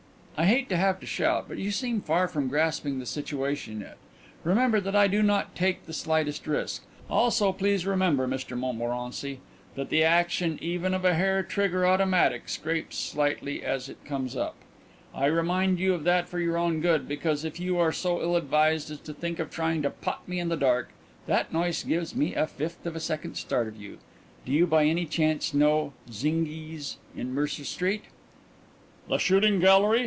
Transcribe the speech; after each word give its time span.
I 0.37 0.45
hate 0.45 0.69
to 0.69 0.75
have 0.77 0.99
to 1.01 1.05
shout, 1.05 1.45
but 1.47 1.59
you 1.59 1.69
seem 1.69 2.01
far 2.01 2.27
from 2.27 2.47
grasping 2.47 2.97
the 2.97 3.05
situation 3.05 3.81
yet. 3.81 3.97
Remember 4.43 4.79
that 4.81 4.95
I 4.95 5.05
do 5.05 5.21
not 5.21 5.55
take 5.55 5.85
the 5.85 5.93
slightest 5.93 6.47
risk. 6.47 6.81
Also 7.11 7.53
please 7.53 7.85
remember, 7.85 8.27
Mr 8.27 8.57
Montmorency, 8.57 9.39
that 9.75 9.89
the 9.91 10.03
action 10.03 10.57
even 10.59 10.95
of 10.95 11.05
a 11.05 11.13
hair 11.13 11.43
trigger 11.43 11.85
automatic 11.85 12.49
scrapes 12.49 12.97
slightly 12.97 13.61
as 13.63 13.87
it 13.87 14.03
comes 14.03 14.35
up. 14.35 14.55
I 15.13 15.27
remind 15.27 15.79
you 15.79 15.93
of 15.93 16.05
that 16.05 16.27
for 16.27 16.39
your 16.39 16.57
own 16.57 16.81
good, 16.81 17.07
because 17.07 17.45
if 17.45 17.59
you 17.59 17.77
are 17.77 17.91
so 17.91 18.19
ill 18.19 18.35
advised 18.35 18.89
as 18.89 18.99
to 19.01 19.13
think 19.13 19.37
of 19.37 19.51
trying 19.51 19.83
to 19.83 19.91
pot 19.91 20.27
me 20.27 20.39
in 20.39 20.49
the 20.49 20.57
dark, 20.57 20.89
that 21.27 21.53
noise 21.53 21.83
gives 21.83 22.15
me 22.15 22.33
a 22.33 22.47
fifth 22.47 22.83
of 22.87 22.95
a 22.95 22.99
second 22.99 23.35
start 23.37 23.67
of 23.67 23.77
you. 23.79 23.99
Do 24.43 24.51
you 24.51 24.65
by 24.65 24.85
any 24.85 25.05
chance 25.05 25.53
know 25.53 25.93
Zinghi's 26.09 26.97
in 27.15 27.31
Mercer 27.31 27.63
Street?" 27.63 28.05
"The 29.07 29.19
shooting 29.19 29.59
gallery?" 29.59 29.99